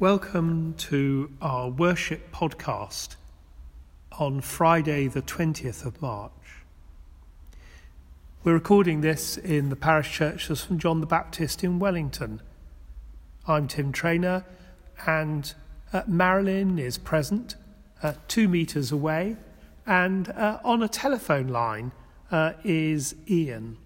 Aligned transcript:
Welcome 0.00 0.74
to 0.78 1.30
our 1.40 1.68
worship 1.68 2.32
podcast 2.32 3.14
on 4.18 4.40
Friday, 4.40 5.06
the 5.06 5.22
20th 5.22 5.86
of 5.86 6.02
March. 6.02 6.32
We're 8.42 8.54
recording 8.54 9.02
this 9.02 9.36
in 9.36 9.68
the 9.68 9.76
parish 9.76 10.10
church 10.10 10.50
of 10.50 10.58
St 10.58 10.80
John 10.80 11.00
the 11.00 11.06
Baptist 11.06 11.62
in 11.62 11.78
Wellington. 11.78 12.42
I'm 13.46 13.68
Tim 13.68 13.92
Trainer, 13.92 14.44
and 15.06 15.54
uh, 15.92 16.02
Marilyn 16.08 16.76
is 16.80 16.98
present 16.98 17.54
uh, 18.02 18.14
two 18.26 18.48
metres 18.48 18.90
away, 18.90 19.36
and 19.86 20.28
uh, 20.30 20.58
on 20.64 20.82
a 20.82 20.88
telephone 20.88 21.46
line 21.46 21.92
uh, 22.32 22.54
is 22.64 23.14
Ian. 23.30 23.76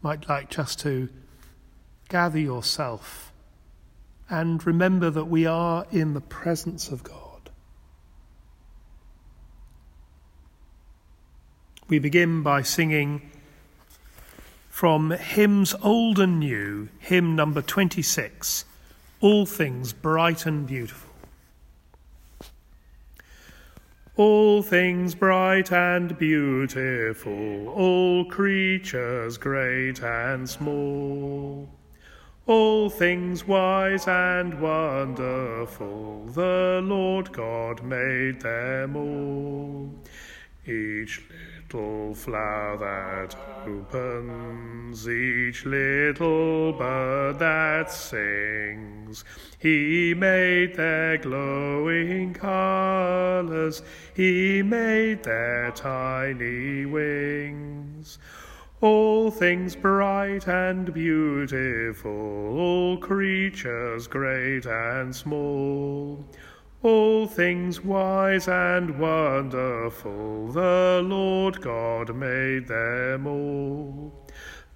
Might 0.00 0.30
like 0.30 0.48
just 0.48 0.80
to 0.80 1.10
gather 2.10 2.40
yourself 2.40 3.32
and 4.28 4.66
remember 4.66 5.10
that 5.10 5.26
we 5.26 5.46
are 5.46 5.86
in 5.92 6.12
the 6.12 6.20
presence 6.20 6.90
of 6.90 7.02
God. 7.04 7.50
We 11.88 11.98
begin 11.98 12.42
by 12.42 12.62
singing 12.62 13.30
from 14.68 15.12
hymns 15.12 15.74
old 15.82 16.18
and 16.18 16.40
new, 16.40 16.88
hymn 16.98 17.34
number 17.36 17.62
26 17.62 18.64
All 19.20 19.46
Things 19.46 19.92
Bright 19.92 20.46
and 20.46 20.66
Beautiful. 20.66 21.10
All 24.16 24.62
things 24.62 25.14
bright 25.14 25.72
and 25.72 26.18
beautiful, 26.18 27.68
all 27.68 28.26
creatures 28.26 29.38
great 29.38 30.02
and 30.02 30.50
small 30.50 31.70
all 32.50 32.90
things 32.90 33.46
wise 33.46 34.08
and 34.08 34.60
wonderful, 34.60 36.26
the 36.34 36.80
Lord 36.82 37.32
God 37.32 37.80
made 37.84 38.40
them 38.40 38.96
all. 38.96 39.94
Each 40.66 41.22
little 41.30 42.12
flower 42.12 42.76
that 42.78 43.36
opens, 43.68 45.08
each 45.08 45.64
little 45.64 46.72
bird 46.72 47.38
that 47.38 47.92
sings, 47.92 49.24
He 49.60 50.12
made 50.14 50.74
their 50.74 51.18
glowing 51.18 52.34
colors, 52.34 53.80
He 54.12 54.60
made 54.64 55.22
their 55.22 55.70
tiny 55.70 56.84
wings. 56.84 58.18
All 58.82 59.30
things 59.30 59.76
bright 59.76 60.48
and 60.48 60.94
beautiful, 60.94 62.10
all 62.10 62.96
creatures 62.96 64.06
great 64.06 64.64
and 64.64 65.14
small, 65.14 66.24
all 66.82 67.26
things 67.26 67.84
wise 67.84 68.48
and 68.48 68.98
wonderful, 68.98 70.50
the 70.52 71.02
Lord 71.04 71.60
God 71.60 72.16
made 72.16 72.68
them 72.68 73.26
all. 73.26 74.14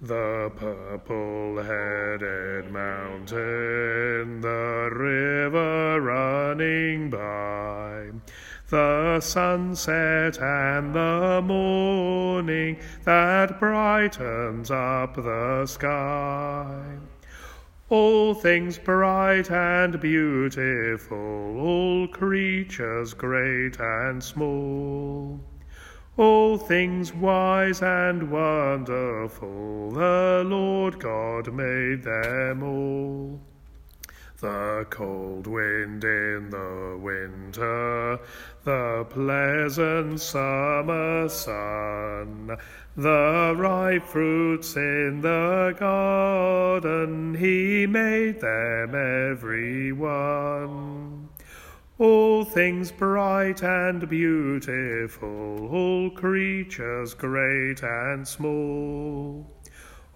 The 0.00 0.52
purple 0.54 1.60
headed 1.60 2.70
mountain, 2.70 4.40
the 4.40 4.90
river 4.94 6.00
running 6.00 7.10
by, 7.10 8.12
the 8.68 9.18
sunset 9.20 10.38
and 10.42 10.94
the 10.94 11.40
morning 11.42 12.78
that 13.04 13.58
brightens 13.58 14.70
up 14.70 15.14
the 15.14 15.64
sky. 15.66 16.98
All 17.88 18.34
things 18.34 18.76
bright 18.76 19.50
and 19.50 19.98
beautiful, 19.98 21.16
all 21.58 22.06
creatures 22.08 23.14
great 23.14 23.80
and 23.80 24.22
small. 24.22 25.40
All 26.18 26.58
things 26.58 27.14
wise 27.14 27.80
and 27.80 28.30
wonderful, 28.30 29.92
the 29.92 30.42
Lord 30.44 31.00
God 31.00 31.54
made 31.54 32.02
them 32.02 32.62
all. 32.62 33.47
The 34.40 34.86
cold 34.88 35.48
wind 35.48 36.04
in 36.04 36.50
the 36.50 36.96
winter, 36.96 38.20
the 38.62 39.04
pleasant 39.10 40.20
summer 40.20 41.28
sun, 41.28 42.56
the 42.96 43.54
ripe 43.58 44.04
fruits 44.04 44.76
in 44.76 45.22
the 45.22 45.74
garden, 45.76 47.34
he 47.34 47.88
made 47.88 48.40
them 48.40 48.94
every 48.94 49.90
one. 49.90 51.30
All 51.98 52.44
things 52.44 52.92
bright 52.92 53.64
and 53.64 54.08
beautiful, 54.08 55.66
all 55.66 56.10
creatures 56.10 57.12
great 57.12 57.82
and 57.82 58.28
small 58.28 59.57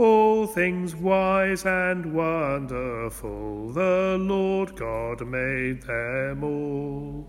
all 0.00 0.46
things 0.46 0.96
wise 0.96 1.66
and 1.66 2.14
wonderful, 2.14 3.70
the 3.72 4.16
Lord 4.18 4.74
God 4.74 5.26
made 5.26 5.82
them 5.82 6.42
all. 6.42 7.28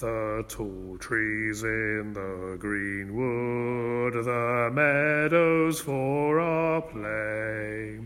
The 0.00 0.44
tall 0.48 0.96
trees 0.98 1.62
in 1.62 2.14
the 2.14 2.56
green 2.58 3.14
wood, 3.14 4.14
the 4.24 4.70
meadows 4.72 5.80
for 5.80 6.40
our 6.40 6.80
play, 6.80 8.00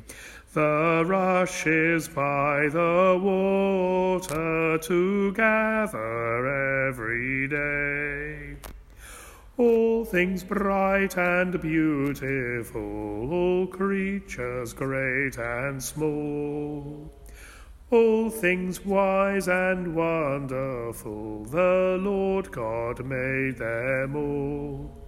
the 0.53 1.05
rushes 1.07 2.09
by 2.09 2.69
the 2.69 3.21
water 3.23 4.79
to 4.79 5.33
gather 5.33 6.89
every 6.89 7.47
day 7.47 8.46
all 9.59 10.05
things 10.05 10.45
bright 10.45 11.17
and 11.17 11.61
beautiful, 11.61 13.33
all 13.33 13.67
creatures 13.67 14.75
great 14.75 15.39
and 15.39 15.83
small, 15.83 17.11
all 17.91 18.29
things 18.29 18.85
wise 18.85 19.49
and 19.49 19.95
wonderful, 19.95 21.45
the 21.47 21.99
Lord 22.01 22.53
God 22.53 23.05
made 23.05 23.57
them 23.57 24.17
all. 24.17 25.06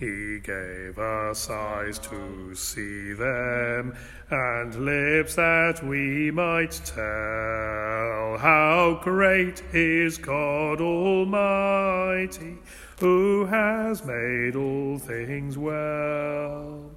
He 0.00 0.40
gave 0.40 0.98
us 0.98 1.50
eyes 1.50 1.98
to 1.98 2.54
see 2.54 3.12
them, 3.12 3.94
and 4.30 4.74
lips 4.74 5.34
that 5.34 5.84
we 5.84 6.30
might 6.30 6.72
tell 6.86 8.38
how 8.38 8.98
great 9.04 9.62
is 9.74 10.16
God 10.16 10.80
Almighty 10.80 12.56
who 12.98 13.44
has 13.44 14.02
made 14.04 14.56
all 14.56 14.98
things 14.98 15.58
well. 15.58 16.90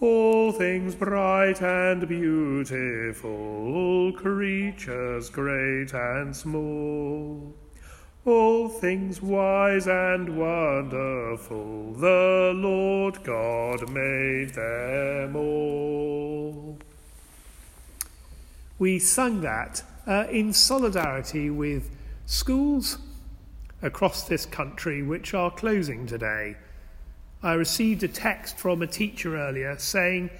All 0.00 0.50
things 0.52 0.94
bright 0.94 1.60
and 1.60 2.08
beautiful, 2.08 3.30
all 3.30 4.12
creatures 4.12 5.28
great 5.28 5.92
and 5.92 6.34
small, 6.34 7.54
all 8.26 8.68
things 8.68 9.20
wise 9.20 9.86
and 9.86 10.38
wonderful, 10.38 11.92
the 11.92 12.52
Lord 12.54 13.22
God 13.22 13.90
made 13.90 14.54
them 14.54 15.36
all. 15.36 16.78
We 18.78 18.98
sung 18.98 19.42
that 19.42 19.82
uh, 20.06 20.26
in 20.30 20.52
solidarity 20.52 21.50
with 21.50 21.90
schools 22.24 22.98
across 23.82 24.24
this 24.26 24.46
country 24.46 25.02
which 25.02 25.34
are 25.34 25.50
closing 25.50 26.06
today. 26.06 26.56
I 27.42 27.52
received 27.52 28.02
a 28.02 28.08
text 28.08 28.56
from 28.56 28.80
a 28.80 28.86
teacher 28.86 29.36
earlier 29.36 29.78
saying, 29.78 30.30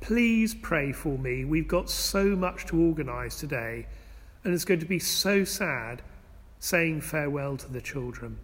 Please 0.00 0.54
pray 0.54 0.92
for 0.92 1.18
me. 1.18 1.44
We've 1.44 1.68
got 1.68 1.90
so 1.90 2.36
much 2.36 2.66
to 2.66 2.80
organise 2.80 3.38
today, 3.38 3.86
and 4.42 4.52
it's 4.52 4.64
going 4.64 4.80
to 4.80 4.86
be 4.86 4.98
so 4.98 5.44
sad 5.44 6.02
saying 6.60 7.00
farewell 7.00 7.56
to 7.56 7.70
the 7.70 7.80
children. 7.80 8.38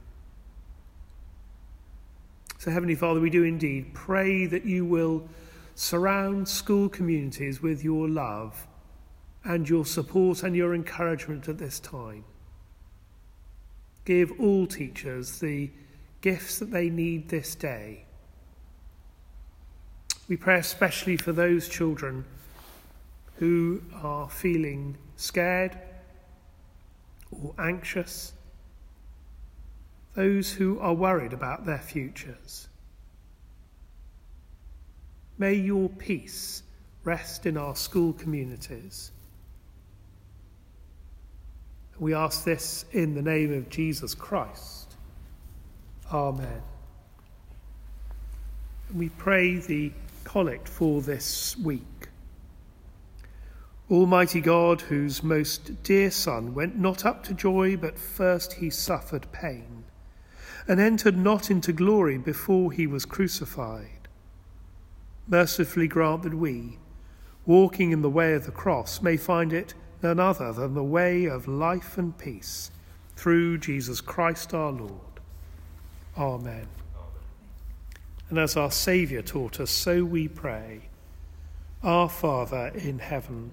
So, 2.59 2.71
Heavenly 2.71 2.95
Father, 2.95 3.21
we 3.21 3.31
do 3.31 3.43
indeed 3.43 3.93
pray 3.93 4.47
that 4.47 4.65
you 4.65 4.85
will 4.85 5.29
surround 5.75 6.49
school 6.49 6.89
communities 6.89 7.61
with 7.61 7.85
your 7.85 8.09
love 8.09 8.67
and 9.45 9.69
your 9.69 9.85
support 9.85 10.43
and 10.43 10.57
your 10.57 10.75
encouragement 10.75 11.49
at 11.49 11.59
this 11.59 11.79
time. 11.81 12.25
Give 14.05 14.33
all 14.41 14.67
teachers 14.67 15.41
the 15.41 15.71
gifts 16.21 16.59
that 16.59 16.71
they 16.71 16.89
need 16.89 17.29
this 17.29 17.55
day. 17.55 18.05
We 20.29 20.37
pray 20.39 20.59
especially 20.59 21.19
for 21.19 21.33
those 21.33 21.69
children 21.69 22.25
who 23.37 23.83
are 24.03 24.31
feeling 24.31 24.97
scared 25.17 25.79
or 27.43 27.55
anxious, 27.59 28.33
those 30.15 30.53
who 30.53 30.79
are 30.81 30.95
worried 30.95 31.33
about 31.33 31.67
their 31.67 31.79
futures. 31.79 32.69
May 35.39 35.55
your 35.55 35.89
peace 35.89 36.63
rest 37.03 37.47
in 37.47 37.57
our 37.57 37.75
school 37.75 38.13
communities. 38.13 39.11
We 41.99 42.15
ask 42.15 42.45
this 42.45 42.85
in 42.93 43.15
the 43.15 43.23
name 43.23 43.53
of 43.53 43.69
Jesus 43.69 44.15
Christ. 44.15 44.95
Amen. 46.13 46.63
We 48.95 49.09
pray 49.11 49.59
the 49.59 49.93
collect 50.25 50.69
for 50.69 51.01
this 51.03 51.57
week. 51.59 51.83
Almighty 53.91 54.41
God, 54.41 54.81
whose 54.81 55.23
most 55.23 55.83
dear 55.83 56.11
Son 56.11 56.55
went 56.55 56.79
not 56.79 57.05
up 57.05 57.23
to 57.25 57.35
joy, 57.35 57.77
but 57.77 57.99
first 57.99 58.55
he 58.55 58.71
suffered 58.71 59.31
pain, 59.31 59.85
and 60.67 60.81
entered 60.81 61.19
not 61.19 61.51
into 61.51 61.73
glory 61.73 62.17
before 62.17 62.73
he 62.73 62.87
was 62.87 63.05
crucified, 63.05 64.09
mercifully 65.29 65.87
grant 65.87 66.23
that 66.23 66.33
we, 66.33 66.79
walking 67.45 67.93
in 67.93 68.01
the 68.01 68.09
way 68.09 68.33
of 68.33 68.47
the 68.47 68.51
cross, 68.51 69.03
may 69.03 69.19
find 69.19 69.53
it 69.53 69.75
none 70.03 70.19
other 70.19 70.53
than 70.53 70.73
the 70.73 70.83
way 70.83 71.27
of 71.27 71.47
life 71.47 71.99
and 71.99 72.17
peace, 72.17 72.71
through 73.17 73.59
Jesus 73.59 74.01
Christ 74.01 74.55
our 74.55 74.73
Lord. 74.73 75.21
Amen. 76.17 76.67
And 78.31 78.39
as 78.39 78.57
our 78.57 78.71
Saviour 78.71 79.21
taught 79.21 79.61
us, 79.61 79.71
so 79.71 80.05
we 80.05 80.27
pray 80.27 80.89
Our 81.83 82.09
Father 82.09 82.73
in 82.75 82.99
heaven, 82.99 83.53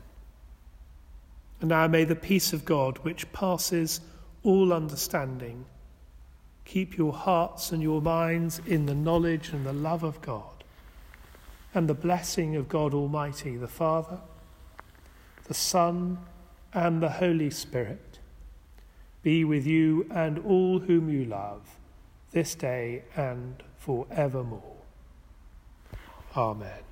And 1.61 1.69
now 1.69 1.87
may 1.87 2.03
the 2.03 2.15
peace 2.15 2.53
of 2.53 2.65
God, 2.65 2.97
which 2.99 3.31
passes 3.31 4.01
all 4.43 4.73
understanding, 4.73 5.65
keep 6.65 6.97
your 6.97 7.13
hearts 7.13 7.71
and 7.71 7.81
your 7.81 8.01
minds 8.01 8.59
in 8.65 8.87
the 8.87 8.95
knowledge 8.95 9.49
and 9.49 9.65
the 9.65 9.73
love 9.73 10.03
of 10.03 10.21
God, 10.21 10.63
and 11.73 11.87
the 11.87 11.93
blessing 11.93 12.55
of 12.55 12.67
God 12.67 12.93
Almighty, 12.93 13.55
the 13.55 13.67
Father, 13.67 14.19
the 15.45 15.53
Son, 15.53 16.17
and 16.73 17.01
the 17.01 17.09
Holy 17.09 17.51
Spirit 17.51 18.19
be 19.21 19.43
with 19.43 19.67
you 19.67 20.07
and 20.09 20.39
all 20.39 20.79
whom 20.79 21.09
you 21.09 21.25
love, 21.25 21.77
this 22.31 22.55
day 22.55 23.03
and 23.15 23.61
forevermore. 23.77 24.77
Amen. 26.35 26.90